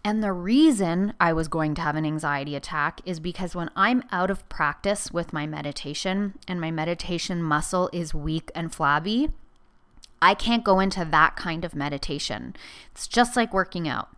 And 0.05 0.21
the 0.21 0.33
reason 0.33 1.13
I 1.19 1.31
was 1.31 1.47
going 1.47 1.75
to 1.75 1.81
have 1.81 1.95
an 1.95 2.05
anxiety 2.05 2.55
attack 2.55 2.99
is 3.05 3.21
because 3.21 3.55
when 3.55 3.69
I'm 3.75 4.03
out 4.11 4.29
of 4.29 4.47
practice 4.49 5.11
with 5.11 5.31
my 5.31 5.47
meditation 5.47 6.37
and 6.45 6.59
my 6.59 6.71
meditation 6.71 7.41
muscle 7.41 7.89
is 7.93 8.13
weak 8.13 8.51
and 8.53 8.73
flabby, 8.73 9.29
I 10.21 10.33
can't 10.33 10.63
go 10.63 10.81
into 10.81 11.05
that 11.05 11.37
kind 11.37 11.63
of 11.63 11.73
meditation. 11.73 12.53
It's 12.91 13.07
just 13.07 13.37
like 13.37 13.53
working 13.53 13.87
out. 13.87 14.09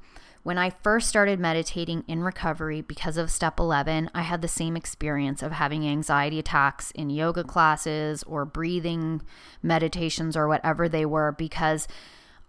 When 0.41 0.57
I 0.57 0.69
first 0.69 1.07
started 1.07 1.39
meditating 1.39 2.03
in 2.07 2.23
recovery 2.23 2.81
because 2.81 3.17
of 3.17 3.31
step 3.31 3.59
11, 3.59 4.11
I 4.13 4.21
had 4.21 4.43
the 4.43 4.47
same 4.47 4.77
experience 4.77 5.41
of 5.41 5.51
having 5.51 5.87
anxiety 5.87 6.37
attacks 6.37 6.91
in 6.91 7.09
yoga 7.09 7.43
classes 7.43 8.21
or 8.23 8.45
breathing 8.45 9.23
meditations 9.63 10.37
or 10.37 10.47
whatever 10.47 10.87
they 10.87 11.05
were 11.05 11.31
because 11.31 11.87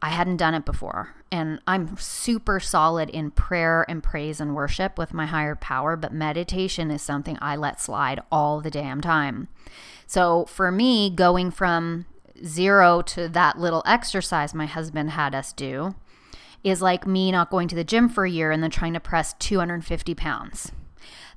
I 0.07 0.11
hadn't 0.11 0.37
done 0.37 0.55
it 0.55 0.65
before. 0.65 1.17
And 1.33 1.61
I'm 1.67 1.97
super 1.97 2.61
solid 2.61 3.11
in 3.11 3.33
prayer 3.33 3.85
and 3.89 4.05
praise 4.05 4.41
and 4.41 4.55
worship 4.55 4.99
with 4.99 5.13
my 5.13 5.27
higher 5.27 5.57
power, 5.57 5.97
but 5.97 6.13
meditation 6.13 6.93
is 6.93 7.03
something 7.03 7.37
I 7.43 7.57
let 7.57 7.81
slide 7.81 8.21
all 8.31 8.61
the 8.61 8.71
damn 8.71 9.01
time. 9.01 9.49
So 10.07 10.45
for 10.45 10.71
me, 10.71 11.11
going 11.11 11.51
from 11.51 12.07
zero 12.45 13.03
to 13.03 13.29
that 13.31 13.59
little 13.59 13.83
exercise 13.85 14.55
my 14.55 14.67
husband 14.67 15.11
had 15.11 15.35
us 15.35 15.53
do 15.53 15.97
is 16.63 16.81
like 16.81 17.05
me 17.05 17.33
not 17.33 17.51
going 17.51 17.67
to 17.67 17.75
the 17.75 17.83
gym 17.83 18.09
for 18.09 18.25
a 18.25 18.31
year 18.31 18.53
and 18.53 18.63
then 18.63 18.71
trying 18.71 18.93
to 18.93 19.01
press 19.01 19.35
250 19.41 20.15
pounds. 20.15 20.71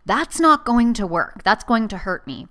That's 0.05 0.39
not 0.39 0.65
going 0.65 0.93
to 0.93 1.07
work. 1.07 1.43
That's 1.43 1.63
going 1.63 1.87
to 1.89 1.97
hurt 1.97 2.25
me. 2.25 2.47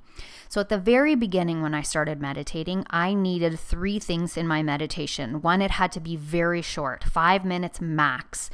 So, 0.49 0.63
at 0.63 0.71
the 0.71 0.79
very 0.79 1.15
beginning, 1.15 1.61
when 1.61 1.75
I 1.75 1.83
started 1.83 2.21
meditating, 2.21 2.87
I 2.89 3.13
needed 3.13 3.61
three 3.61 3.99
things 3.99 4.37
in 4.37 4.47
my 4.47 4.63
meditation. 4.63 5.43
One, 5.43 5.61
it 5.61 5.73
had 5.73 5.93
to 5.93 6.01
be 6.01 6.17
very 6.17 6.63
short, 6.63 7.05
five 7.05 7.45
minutes 7.45 7.83
max. 7.83 8.49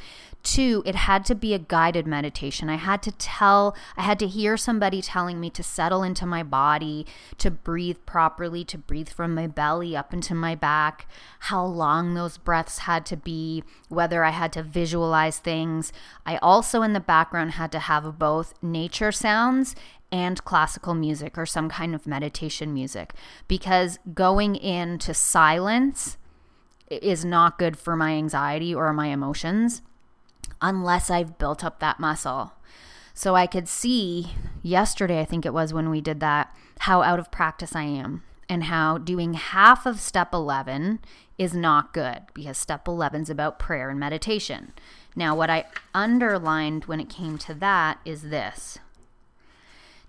Two, 0.45 0.83
it 0.85 0.95
had 0.95 1.25
to 1.25 1.35
be 1.35 1.55
a 1.55 1.59
guided 1.59 2.07
meditation. 2.07 2.69
I 2.69 2.77
had 2.77 3.03
to 3.05 3.13
tell, 3.13 3.75
I 3.97 4.03
had 4.03 4.19
to 4.19 4.27
hear 4.27 4.59
somebody 4.59 5.01
telling 5.01 5.41
me 5.41 5.49
to 5.49 5.63
settle 5.63 6.03
into 6.03 6.27
my 6.27 6.43
body, 6.43 7.07
to 7.39 7.51
breathe 7.51 7.97
properly, 8.05 8.63
to 8.67 8.77
breathe 8.77 9.09
from 9.09 9.35
my 9.35 9.47
belly 9.47 9.97
up 9.97 10.13
into 10.13 10.35
my 10.35 10.55
back, 10.55 11.09
how 11.41 11.65
long 11.65 12.13
those 12.13 12.37
breaths 12.37 12.81
had 12.81 13.07
to 13.07 13.17
be, 13.17 13.65
whether 13.89 14.23
I 14.23 14.31
had 14.31 14.53
to 14.53 14.63
visualize 14.63 15.39
things. 15.39 15.95
I 16.27 16.37
also, 16.37 16.83
in 16.83 16.93
the 16.93 17.01
background, 17.01 17.53
had 17.53 17.73
to 17.73 17.79
have 17.79 18.19
both 18.19 18.53
nature 18.63 19.13
sounds 19.13 19.75
and 20.13 20.45
classical 20.45 20.93
music 20.93 21.39
or 21.39 21.47
some 21.47 21.71
kind 21.71 21.95
of 21.95 22.07
meditation 22.07 22.75
music 22.75 23.15
because 23.49 23.99
going 24.13 24.57
into 24.57 25.15
silence 25.15 26.19
is 26.91 27.25
not 27.25 27.59
good 27.59 27.79
for 27.79 27.97
my 27.97 28.13
anxiety 28.13 28.75
or 28.75 28.93
my 28.93 29.07
emotions 29.07 29.81
unless 30.65 31.11
I've 31.11 31.37
built 31.37 31.63
up 31.63 31.79
that 31.79 32.01
muscle. 32.01 32.55
So 33.13 33.37
I 33.37 33.47
could 33.47 33.69
see 33.69 34.33
yesterday, 34.63 35.21
I 35.21 35.25
think 35.27 35.45
it 35.45 35.53
was 35.53 35.75
when 35.75 35.91
we 35.91 36.01
did 36.01 36.21
that, 36.21 36.57
how 36.81 37.03
out 37.03 37.19
of 37.19 37.31
practice 37.31 37.77
I 37.77 37.83
am 37.83 38.23
and 38.49 38.65
how 38.65 38.99
doing 38.99 39.35
half 39.35 39.85
of 39.85 40.01
step 40.01 40.33
11 40.33 41.01
is 41.37 41.55
not 41.55 41.93
good 41.93 42.23
because 42.33 42.57
step 42.57 42.89
11 42.89 43.23
is 43.23 43.31
about 43.31 43.59
prayer 43.59 43.91
and 43.91 44.01
meditation. 44.01 44.73
Now, 45.15 45.37
what 45.37 45.51
I 45.51 45.67
underlined 45.93 46.87
when 46.87 46.99
it 46.99 47.11
came 47.11 47.37
to 47.39 47.55
that 47.55 48.01
is 48.05 48.23
this 48.23 48.79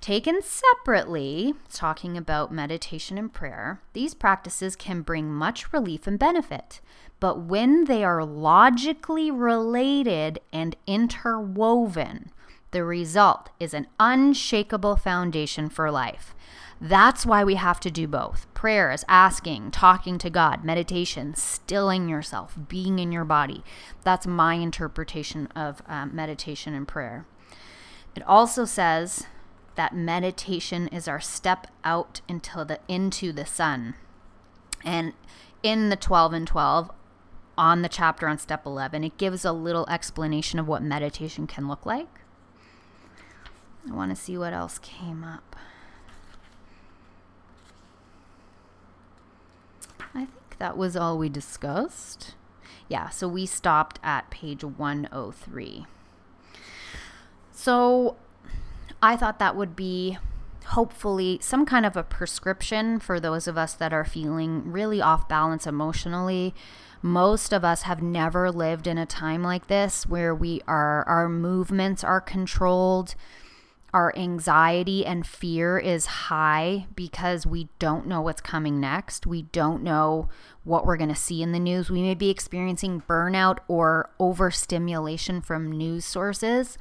Taken 0.05 0.43
separately, 0.43 1.55
talking 1.73 2.15
about 2.15 2.53
meditation 2.53 3.17
and 3.17 3.33
prayer, 3.33 3.81
these 3.93 4.13
practices 4.13 4.75
can 4.75 5.01
bring 5.01 5.33
much 5.33 5.73
relief 5.73 6.05
and 6.05 6.19
benefit. 6.19 6.79
But 7.19 7.39
when 7.39 7.85
they 7.85 8.03
are 8.03 8.23
logically 8.23 9.31
related 9.31 10.37
and 10.53 10.75
interwoven, 10.85 12.29
the 12.69 12.83
result 12.83 13.49
is 13.59 13.73
an 13.73 13.87
unshakable 13.99 14.95
foundation 14.95 15.69
for 15.69 15.89
life. 15.89 16.35
That's 16.79 17.25
why 17.25 17.43
we 17.43 17.55
have 17.55 17.79
to 17.79 17.89
do 17.89 18.07
both 18.07 18.45
prayers, 18.53 19.03
asking, 19.07 19.71
talking 19.71 20.19
to 20.19 20.29
God, 20.29 20.63
meditation, 20.63 21.33
stilling 21.33 22.07
yourself, 22.07 22.55
being 22.67 22.99
in 22.99 23.11
your 23.11 23.25
body. 23.25 23.63
That's 24.03 24.27
my 24.27 24.53
interpretation 24.53 25.47
of 25.55 25.81
um, 25.87 26.15
meditation 26.15 26.75
and 26.75 26.87
prayer. 26.87 27.25
It 28.15 28.21
also 28.21 28.65
says 28.65 29.25
that 29.75 29.95
meditation 29.95 30.87
is 30.87 31.07
our 31.07 31.19
step 31.19 31.67
out 31.83 32.21
into 32.27 32.63
the 32.65 32.79
into 32.87 33.31
the 33.31 33.45
sun. 33.45 33.95
And 34.83 35.13
in 35.63 35.89
the 35.89 35.95
12 35.95 36.33
and 36.33 36.47
12 36.47 36.91
on 37.57 37.81
the 37.81 37.89
chapter 37.89 38.27
on 38.27 38.37
step 38.37 38.65
11, 38.65 39.03
it 39.03 39.17
gives 39.17 39.45
a 39.45 39.51
little 39.51 39.87
explanation 39.89 40.59
of 40.59 40.67
what 40.67 40.83
meditation 40.83 41.47
can 41.47 41.67
look 41.67 41.85
like. 41.85 42.07
I 43.89 43.93
want 43.93 44.15
to 44.15 44.21
see 44.21 44.37
what 44.37 44.53
else 44.53 44.79
came 44.79 45.23
up. 45.23 45.55
I 50.13 50.25
think 50.25 50.57
that 50.59 50.77
was 50.77 50.95
all 50.95 51.17
we 51.17 51.29
discussed. 51.29 52.35
Yeah, 52.87 53.09
so 53.09 53.27
we 53.27 53.45
stopped 53.45 53.99
at 54.03 54.29
page 54.29 54.63
103. 54.63 55.85
So 57.51 58.15
I 59.05 59.15
thought 59.15 59.37
that 59.37 59.55
would 59.55 59.75
be 59.75 60.17
hopefully 60.65 61.37
some 61.39 61.63
kind 61.63 61.85
of 61.85 61.95
a 61.95 62.01
prescription 62.01 62.99
for 62.99 63.19
those 63.19 63.47
of 63.47 63.55
us 63.55 63.75
that 63.75 63.93
are 63.93 64.03
feeling 64.03 64.71
really 64.71 64.99
off 64.99 65.29
balance 65.29 65.67
emotionally. 65.67 66.55
Most 67.03 67.53
of 67.53 67.63
us 67.63 67.83
have 67.83 68.01
never 68.01 68.49
lived 68.49 68.87
in 68.87 68.97
a 68.97 69.05
time 69.05 69.43
like 69.43 69.67
this 69.67 70.07
where 70.07 70.33
we 70.33 70.59
are 70.67 71.07
our 71.07 71.29
movements 71.29 72.03
are 72.03 72.19
controlled. 72.19 73.13
Our 73.93 74.11
anxiety 74.17 75.05
and 75.05 75.25
fear 75.25 75.77
is 75.77 76.07
high 76.07 76.87
because 76.95 77.45
we 77.45 77.69
don't 77.77 78.07
know 78.07 78.21
what's 78.21 78.41
coming 78.41 78.79
next. 78.79 79.27
We 79.27 79.43
don't 79.43 79.83
know 79.83 80.29
what 80.63 80.83
we're 80.83 80.97
going 80.97 81.09
to 81.09 81.15
see 81.15 81.43
in 81.43 81.51
the 81.51 81.59
news. 81.59 81.91
We 81.91 82.01
may 82.01 82.15
be 82.15 82.31
experiencing 82.31 83.03
burnout 83.07 83.59
or 83.67 84.09
overstimulation 84.19 85.41
from 85.41 85.71
news 85.71 86.05
sources. 86.05 86.79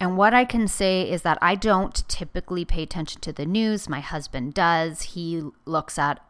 And 0.00 0.16
what 0.16 0.32
I 0.32 0.46
can 0.46 0.66
say 0.66 1.02
is 1.08 1.22
that 1.22 1.36
I 1.42 1.54
don't 1.54 2.08
typically 2.08 2.64
pay 2.64 2.82
attention 2.82 3.20
to 3.20 3.32
the 3.32 3.44
news. 3.44 3.88
My 3.88 4.00
husband 4.00 4.54
does. 4.54 5.02
He 5.02 5.42
looks 5.66 5.98
at 5.98 6.24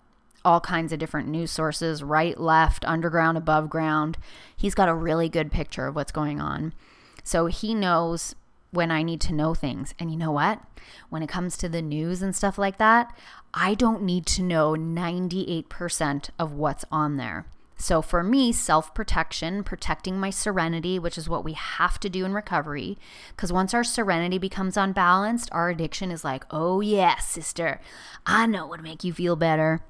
all 0.44 0.60
kinds 0.60 0.92
of 0.92 0.98
different 0.98 1.28
news 1.28 1.52
sources 1.52 2.02
right, 2.02 2.38
left, 2.38 2.84
underground, 2.84 3.38
above 3.38 3.70
ground. 3.70 4.18
He's 4.56 4.74
got 4.74 4.88
a 4.88 4.94
really 4.94 5.28
good 5.28 5.52
picture 5.52 5.86
of 5.86 5.94
what's 5.94 6.10
going 6.10 6.40
on. 6.40 6.72
So 7.22 7.46
he 7.46 7.74
knows 7.74 8.34
when 8.72 8.90
I 8.90 9.02
need 9.02 9.20
to 9.22 9.34
know 9.34 9.54
things. 9.54 9.94
And 9.98 10.10
you 10.10 10.16
know 10.16 10.32
what? 10.32 10.60
When 11.08 11.22
it 11.22 11.28
comes 11.28 11.56
to 11.58 11.68
the 11.68 11.82
news 11.82 12.22
and 12.22 12.34
stuff 12.34 12.58
like 12.58 12.78
that, 12.78 13.14
I 13.54 13.74
don't 13.74 14.02
need 14.02 14.26
to 14.26 14.42
know 14.42 14.72
98% 14.72 16.30
of 16.38 16.52
what's 16.52 16.84
on 16.90 17.16
there. 17.16 17.46
So 17.80 18.02
for 18.02 18.22
me, 18.22 18.52
self 18.52 18.92
protection, 18.92 19.64
protecting 19.64 20.20
my 20.20 20.28
serenity, 20.28 20.98
which 20.98 21.16
is 21.16 21.30
what 21.30 21.44
we 21.44 21.54
have 21.54 21.98
to 22.00 22.10
do 22.10 22.26
in 22.26 22.34
recovery, 22.34 22.98
because 23.34 23.50
once 23.50 23.72
our 23.72 23.82
serenity 23.82 24.36
becomes 24.36 24.76
unbalanced, 24.76 25.48
our 25.50 25.70
addiction 25.70 26.10
is 26.10 26.22
like, 26.22 26.44
oh, 26.50 26.82
yeah, 26.82 27.16
sister, 27.16 27.80
I 28.26 28.44
know 28.44 28.66
what 28.66 28.82
make 28.82 29.02
you 29.02 29.14
feel 29.14 29.34
better. 29.34 29.80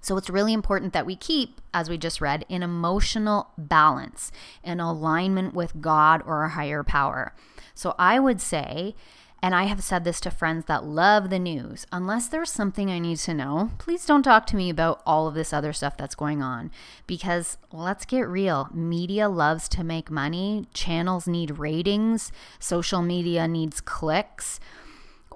So 0.00 0.16
it's 0.16 0.28
really 0.28 0.52
important 0.52 0.92
that 0.94 1.06
we 1.06 1.14
keep, 1.14 1.60
as 1.72 1.88
we 1.88 1.96
just 1.96 2.20
read, 2.20 2.44
in 2.48 2.64
emotional 2.64 3.50
balance, 3.56 4.32
in 4.64 4.80
alignment 4.80 5.54
with 5.54 5.80
God 5.80 6.22
or 6.26 6.42
a 6.42 6.50
higher 6.50 6.82
power. 6.82 7.36
So 7.72 7.94
I 8.00 8.18
would 8.18 8.40
say, 8.40 8.96
and 9.42 9.56
I 9.56 9.64
have 9.64 9.82
said 9.82 10.04
this 10.04 10.20
to 10.20 10.30
friends 10.30 10.66
that 10.66 10.84
love 10.84 11.28
the 11.28 11.38
news. 11.40 11.84
Unless 11.90 12.28
there's 12.28 12.50
something 12.50 12.90
I 12.90 13.00
need 13.00 13.18
to 13.18 13.34
know, 13.34 13.72
please 13.78 14.06
don't 14.06 14.22
talk 14.22 14.46
to 14.46 14.56
me 14.56 14.70
about 14.70 15.02
all 15.04 15.26
of 15.26 15.34
this 15.34 15.52
other 15.52 15.72
stuff 15.72 15.96
that's 15.96 16.14
going 16.14 16.40
on. 16.42 16.70
Because 17.08 17.58
let's 17.72 18.04
get 18.04 18.28
real. 18.28 18.68
Media 18.72 19.28
loves 19.28 19.68
to 19.70 19.82
make 19.82 20.12
money, 20.12 20.66
channels 20.72 21.26
need 21.26 21.58
ratings, 21.58 22.30
social 22.60 23.02
media 23.02 23.48
needs 23.48 23.80
clicks 23.80 24.60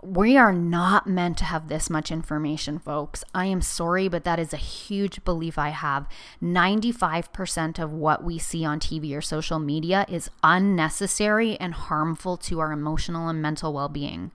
we 0.03 0.37
are 0.37 0.53
not 0.53 1.07
meant 1.07 1.38
to 1.38 1.45
have 1.45 1.69
this 1.69 1.91
much 1.91 2.11
information, 2.11 2.79
folks. 2.79 3.25
I 3.35 3.47
am 3.47 3.61
sorry, 3.61 4.09
but 4.09 4.25
that 4.25 4.38
is 4.38 4.53
a 4.53 4.59
huge 4.59 5.25
belief 5.25 5.59
I 5.59 5.71
have. 5.71 6.09
95% 6.43 7.79
of 7.79 7.93
what 7.93 8.25
we 8.25 8.38
see 8.38 8.65
on 8.65 8.81
TV 8.81 9.17
or 9.17 9.21
social 9.21 9.59
media 9.59 10.07
is 10.09 10.31
unnecessary 10.43 11.59
and 11.59 11.75
harmful 11.75 12.37
to 12.38 12.61
our 12.61 12.73
emotional 12.73 13.29
and 13.29 13.41
mental 13.41 13.73
well 13.73 13.88
being. 13.88 14.33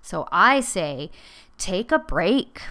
So 0.00 0.28
I 0.32 0.60
say 0.60 1.10
take 1.58 1.92
a 1.92 1.98
break 1.98 2.62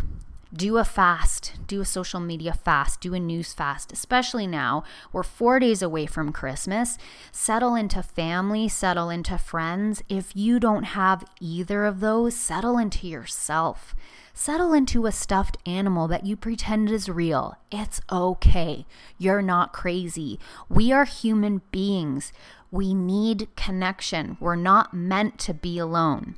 do 0.53 0.77
a 0.77 0.83
fast, 0.83 1.53
do 1.65 1.79
a 1.79 1.85
social 1.85 2.19
media 2.19 2.53
fast, 2.53 2.99
do 2.99 3.13
a 3.13 3.19
news 3.19 3.53
fast, 3.53 3.93
especially 3.93 4.45
now. 4.45 4.83
We're 5.13 5.23
four 5.23 5.59
days 5.59 5.81
away 5.81 6.05
from 6.05 6.33
Christmas. 6.33 6.97
Settle 7.31 7.75
into 7.75 8.03
family, 8.03 8.67
settle 8.67 9.09
into 9.09 9.37
friends. 9.37 10.03
If 10.09 10.35
you 10.35 10.59
don't 10.59 10.83
have 10.83 11.23
either 11.39 11.85
of 11.85 12.01
those, 12.01 12.35
settle 12.35 12.77
into 12.77 13.07
yourself. 13.07 13.95
Settle 14.33 14.73
into 14.73 15.05
a 15.05 15.11
stuffed 15.11 15.57
animal 15.65 16.07
that 16.09 16.25
you 16.25 16.35
pretend 16.35 16.89
is 16.89 17.07
real. 17.07 17.57
It's 17.71 18.01
okay. 18.11 18.85
You're 19.17 19.41
not 19.41 19.73
crazy. 19.73 20.39
We 20.67 20.91
are 20.91 21.05
human 21.05 21.61
beings. 21.71 22.33
We 22.71 22.93
need 22.93 23.47
connection. 23.55 24.37
We're 24.39 24.55
not 24.55 24.93
meant 24.93 25.37
to 25.39 25.53
be 25.53 25.77
alone 25.77 26.35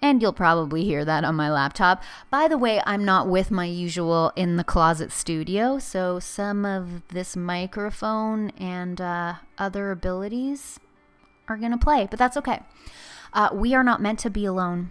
and 0.00 0.22
you'll 0.22 0.32
probably 0.32 0.84
hear 0.84 1.04
that 1.04 1.24
on 1.24 1.34
my 1.34 1.50
laptop. 1.50 2.02
By 2.30 2.48
the 2.48 2.58
way, 2.58 2.80
I'm 2.86 3.04
not 3.04 3.28
with 3.28 3.50
my 3.50 3.64
usual 3.64 4.32
in 4.36 4.56
the 4.56 4.64
closet 4.64 5.12
studio, 5.12 5.78
so 5.78 6.18
some 6.18 6.64
of 6.64 7.06
this 7.08 7.36
microphone 7.36 8.50
and 8.50 9.00
uh, 9.00 9.34
other 9.58 9.90
abilities 9.90 10.78
are 11.48 11.56
going 11.56 11.72
to 11.72 11.78
play, 11.78 12.06
but 12.10 12.18
that's 12.18 12.36
okay. 12.36 12.60
Uh, 13.32 13.50
we 13.52 13.74
are 13.74 13.84
not 13.84 14.00
meant 14.00 14.18
to 14.20 14.30
be 14.30 14.44
alone. 14.44 14.90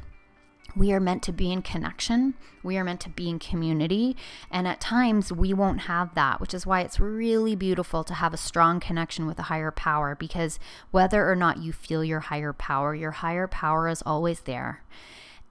We 0.76 0.92
are 0.92 1.00
meant 1.00 1.24
to 1.24 1.32
be 1.32 1.52
in 1.52 1.62
connection. 1.62 2.36
We 2.62 2.78
are 2.78 2.84
meant 2.84 3.02
to 3.02 3.10
be 3.10 3.30
in 3.30 3.40
community. 3.40 4.16
And 4.52 4.68
at 4.68 4.80
times 4.80 5.32
we 5.32 5.54
won't 5.54 5.82
have 5.82 6.14
that, 6.16 6.40
which 6.40 6.54
is 6.54 6.66
why 6.66 6.82
it's 6.82 7.00
really 7.00 7.56
beautiful 7.56 8.04
to 8.04 8.14
have 8.14 8.34
a 8.34 8.38
strong 8.38 8.80
connection 8.80 9.26
with 9.26 9.40
a 9.40 9.44
higher 9.44 9.72
power 9.72 10.16
because 10.16 10.60
whether 10.92 11.30
or 11.30 11.36
not 11.36 11.58
you 11.58 11.74
feel 11.74 12.04
your 12.04 12.20
higher 12.20 12.54
power, 12.54 12.94
your 12.94 13.12
higher 13.12 13.48
power 13.48 13.88
is 13.88 14.04
always 14.06 14.42
there. 14.42 14.84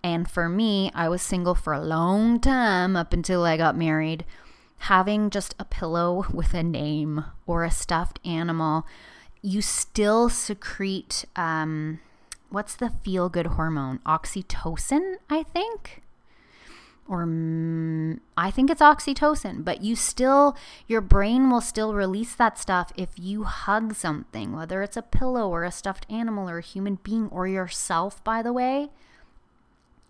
And 0.02 0.30
for 0.30 0.48
me, 0.48 0.90
I 0.94 1.08
was 1.08 1.22
single 1.22 1.54
for 1.54 1.72
a 1.72 1.84
long 1.84 2.38
time 2.38 2.96
up 2.96 3.12
until 3.12 3.44
I 3.44 3.56
got 3.56 3.76
married. 3.76 4.24
Having 4.78 5.30
just 5.30 5.54
a 5.58 5.64
pillow 5.64 6.26
with 6.32 6.54
a 6.54 6.62
name 6.62 7.24
or 7.46 7.64
a 7.64 7.70
stuffed 7.70 8.20
animal, 8.24 8.86
you 9.42 9.62
still 9.62 10.28
secrete 10.28 11.24
um, 11.34 12.00
what's 12.50 12.76
the 12.76 12.90
feel 12.90 13.28
good 13.28 13.46
hormone? 13.46 14.00
Oxytocin, 14.06 15.16
I 15.28 15.42
think. 15.42 16.02
Or 17.08 17.24
mm, 17.24 18.18
I 18.36 18.50
think 18.50 18.68
it's 18.68 18.80
oxytocin, 18.80 19.64
but 19.64 19.82
you 19.82 19.94
still, 19.94 20.56
your 20.88 21.00
brain 21.00 21.50
will 21.50 21.60
still 21.60 21.94
release 21.94 22.34
that 22.34 22.58
stuff 22.58 22.92
if 22.96 23.10
you 23.16 23.44
hug 23.44 23.94
something, 23.94 24.52
whether 24.56 24.82
it's 24.82 24.96
a 24.96 25.02
pillow 25.02 25.48
or 25.48 25.62
a 25.62 25.70
stuffed 25.70 26.06
animal 26.10 26.50
or 26.50 26.58
a 26.58 26.62
human 26.62 26.98
being 27.02 27.28
or 27.28 27.46
yourself, 27.46 28.22
by 28.24 28.42
the 28.42 28.52
way. 28.52 28.90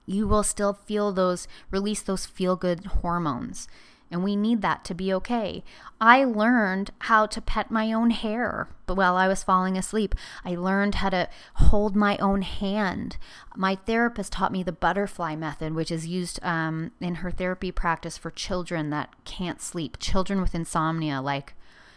You 0.07 0.27
will 0.27 0.43
still 0.43 0.73
feel 0.73 1.13
those, 1.13 1.47
release 1.71 2.01
those 2.01 2.25
feel 2.25 2.57
good 2.57 2.87
hormones 2.87 3.69
and 4.11 4.23
we 4.23 4.37
need 4.37 4.63
that 4.63 4.85
to 4.85 4.95
be 4.95 5.13
okay. 5.15 5.65
I 6.01 6.25
learned 6.25 6.91
how 7.01 7.27
to 7.27 7.41
pet 7.41 7.71
my 7.71 7.93
own 7.93 8.11
hair 8.11 8.69
while 8.87 9.17
I 9.17 9.27
was 9.27 9.43
falling 9.43 9.77
asleep. 9.77 10.15
I 10.45 10.55
learned 10.55 10.97
how 10.97 11.11
to 11.11 11.29
hold 11.55 11.97
my 11.97 12.17
own 12.19 12.43
hand. 12.43 13.17
My 13.57 13.75
therapist 13.75 14.33
taught 14.33 14.53
me 14.53 14.63
the 14.63 14.73
butterfly 14.73 15.35
method, 15.35 15.75
which 15.75 15.91
is 15.91 16.07
used 16.07 16.39
um, 16.45 16.93
in 17.01 17.17
her 17.17 17.31
therapy 17.31 17.73
practice 17.73 18.17
for 18.17 18.31
children 18.31 18.91
that 18.91 19.13
can't 19.25 19.61
sleep, 19.61 19.99
children 19.99 20.41
with 20.41 20.55
insomnia, 20.55 21.21
like 21.21 21.55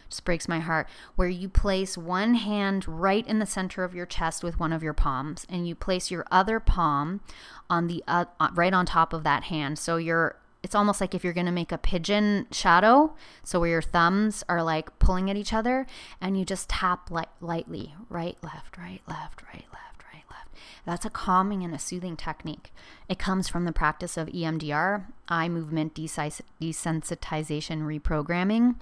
just 0.10 0.26
breaks 0.26 0.48
my 0.48 0.60
heart, 0.60 0.88
where 1.16 1.28
you 1.28 1.48
place 1.48 1.96
one 1.96 2.34
hand 2.34 2.88
right 2.88 3.28
in 3.28 3.38
the 3.38 3.46
center 3.46 3.84
of 3.84 3.94
your 3.94 4.08
chest 4.08 4.44
with 4.44 4.60
one 4.60 4.74
of 4.74 4.82
your 4.82 4.94
palms, 4.94 5.46
and 5.48 5.68
you 5.68 5.76
place 5.76 6.10
your 6.10 6.26
other 6.32 6.60
palm 6.60 7.22
on 7.70 7.86
the 7.86 8.04
uh, 8.08 8.26
right 8.56 8.74
on 8.74 8.88
top 8.88 9.14
of 9.14 9.24
that 9.24 9.44
hand. 9.44 9.78
So 9.78 9.98
your 9.98 10.38
it's 10.62 10.76
almost 10.76 11.00
like 11.00 11.16
if 11.16 11.24
you're 11.24 11.34
going 11.34 11.46
to 11.46 11.52
make 11.52 11.72
a 11.72 11.78
pigeon 11.78 12.46
shadow, 12.52 13.16
so 13.44 13.60
where 13.60 13.70
your 13.70 13.82
thumbs 13.82 14.44
are 14.50 14.62
like 14.62 15.00
pulling 15.00 15.30
at 15.30 15.38
each 15.38 15.54
other, 15.54 15.88
and 16.20 16.38
you 16.38 16.44
just 16.46 16.70
tap 16.70 17.10
light, 17.10 17.30
lightly, 17.40 17.96
right, 18.10 18.38
left, 18.44 18.78
right, 18.78 19.02
left, 19.08 19.42
right, 19.44 19.66
left, 19.72 20.04
right, 20.14 20.24
left. 20.30 20.50
That's 20.86 21.06
a 21.06 21.10
calming 21.10 21.64
and 21.64 21.74
a 21.74 21.80
soothing 21.80 22.18
technique. 22.18 22.74
It 23.08 23.20
comes 23.20 23.48
from 23.48 23.64
the 23.66 23.72
practice 23.72 24.18
of 24.18 24.28
EMDR, 24.28 25.06
eye 25.30 25.48
movement 25.48 25.96
desensitization 25.96 27.82
reprogramming. 27.82 28.76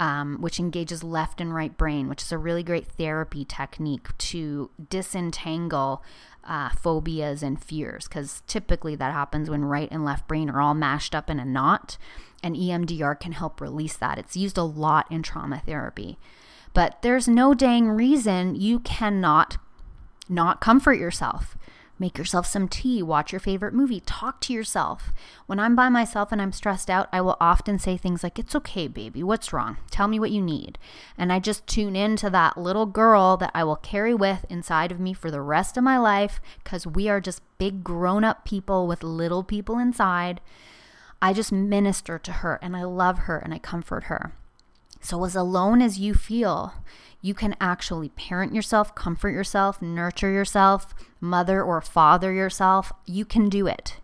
Um, 0.00 0.36
which 0.40 0.60
engages 0.60 1.02
left 1.02 1.40
and 1.40 1.52
right 1.52 1.76
brain, 1.76 2.08
which 2.08 2.22
is 2.22 2.30
a 2.30 2.38
really 2.38 2.62
great 2.62 2.86
therapy 2.86 3.44
technique 3.44 4.16
to 4.18 4.70
disentangle 4.90 6.04
uh, 6.48 6.70
phobias 6.70 7.42
and 7.42 7.62
fears 7.62 8.08
because 8.08 8.42
typically 8.46 8.96
that 8.96 9.12
happens 9.12 9.50
when 9.50 9.64
right 9.64 9.88
and 9.92 10.04
left 10.04 10.26
brain 10.26 10.48
are 10.48 10.60
all 10.60 10.74
mashed 10.74 11.14
up 11.14 11.28
in 11.28 11.38
a 11.38 11.44
knot 11.44 11.98
and 12.42 12.56
EMDR 12.56 13.20
can 13.20 13.32
help 13.32 13.60
release 13.60 13.96
that. 13.96 14.18
It's 14.18 14.36
used 14.36 14.56
a 14.56 14.62
lot 14.62 15.06
in 15.10 15.22
trauma 15.22 15.62
therapy. 15.64 16.18
But 16.72 17.02
there's 17.02 17.28
no 17.28 17.54
dang 17.54 17.88
reason 17.88 18.56
you 18.56 18.80
cannot 18.80 19.58
not 20.28 20.60
comfort 20.60 20.94
yourself. 20.94 21.56
Make 22.00 22.16
yourself 22.16 22.46
some 22.46 22.68
tea, 22.68 23.02
watch 23.02 23.32
your 23.32 23.40
favorite 23.40 23.74
movie, 23.74 24.00
talk 24.00 24.40
to 24.42 24.52
yourself. 24.52 25.12
When 25.46 25.58
I'm 25.58 25.74
by 25.74 25.88
myself 25.88 26.30
and 26.30 26.40
I'm 26.40 26.52
stressed 26.52 26.88
out, 26.88 27.08
I 27.12 27.20
will 27.20 27.36
often 27.40 27.78
say 27.80 27.96
things 27.96 28.22
like, 28.22 28.38
It's 28.38 28.54
okay, 28.54 28.86
baby. 28.86 29.22
What's 29.22 29.52
wrong? 29.52 29.78
Tell 29.90 30.06
me 30.06 30.20
what 30.20 30.30
you 30.30 30.40
need. 30.40 30.78
And 31.16 31.32
I 31.32 31.40
just 31.40 31.66
tune 31.66 31.96
into 31.96 32.30
that 32.30 32.56
little 32.56 32.86
girl 32.86 33.36
that 33.38 33.50
I 33.52 33.64
will 33.64 33.76
carry 33.76 34.14
with 34.14 34.46
inside 34.48 34.92
of 34.92 35.00
me 35.00 35.12
for 35.12 35.30
the 35.30 35.40
rest 35.40 35.76
of 35.76 35.82
my 35.82 35.98
life 35.98 36.40
because 36.62 36.86
we 36.86 37.08
are 37.08 37.20
just 37.20 37.42
big 37.58 37.82
grown 37.82 38.22
up 38.22 38.44
people 38.44 38.86
with 38.86 39.02
little 39.02 39.42
people 39.42 39.78
inside. 39.78 40.40
I 41.20 41.32
just 41.32 41.50
minister 41.50 42.16
to 42.18 42.32
her 42.32 42.60
and 42.62 42.76
I 42.76 42.84
love 42.84 43.20
her 43.20 43.38
and 43.38 43.52
I 43.52 43.58
comfort 43.58 44.04
her. 44.04 44.32
So, 45.00 45.24
as 45.24 45.36
alone 45.36 45.80
as 45.80 45.98
you 45.98 46.14
feel, 46.14 46.74
you 47.20 47.34
can 47.34 47.56
actually 47.60 48.10
parent 48.10 48.54
yourself, 48.54 48.94
comfort 48.94 49.30
yourself, 49.30 49.82
nurture 49.82 50.30
yourself, 50.30 50.94
mother 51.20 51.62
or 51.62 51.80
father 51.80 52.32
yourself. 52.32 52.92
You 53.06 53.24
can 53.24 53.48
do 53.48 53.66
it. 53.66 53.96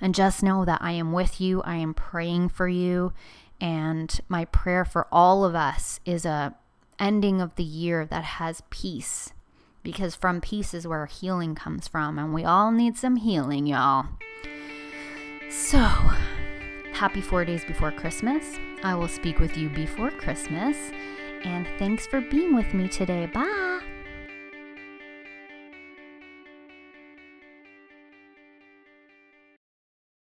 And 0.00 0.14
just 0.14 0.42
know 0.42 0.64
that 0.64 0.82
I 0.82 0.92
am 0.92 1.12
with 1.12 1.40
you. 1.40 1.62
I 1.62 1.76
am 1.76 1.94
praying 1.94 2.50
for 2.50 2.68
you. 2.68 3.12
And 3.60 4.20
my 4.28 4.44
prayer 4.46 4.84
for 4.84 5.06
all 5.12 5.44
of 5.44 5.54
us 5.54 6.00
is 6.04 6.26
a 6.26 6.54
ending 6.98 7.40
of 7.40 7.54
the 7.56 7.64
year 7.64 8.04
that 8.06 8.24
has 8.24 8.62
peace. 8.68 9.32
Because 9.82 10.14
from 10.14 10.40
peace 10.40 10.74
is 10.74 10.86
where 10.86 11.06
healing 11.06 11.54
comes 11.54 11.88
from. 11.88 12.18
And 12.18 12.34
we 12.34 12.44
all 12.44 12.70
need 12.70 12.98
some 12.98 13.16
healing, 13.16 13.66
y'all. 13.66 14.06
So, 15.48 15.78
happy 16.92 17.20
four 17.20 17.44
days 17.44 17.64
before 17.64 17.92
Christmas. 17.92 18.58
I 18.82 18.94
will 18.94 19.08
speak 19.08 19.38
with 19.38 19.56
you 19.56 19.68
before 19.68 20.10
Christmas. 20.10 20.76
And 21.44 21.66
thanks 21.78 22.06
for 22.06 22.20
being 22.20 22.54
with 22.54 22.72
me 22.74 22.88
today. 22.88 23.26
Bye. 23.26 23.80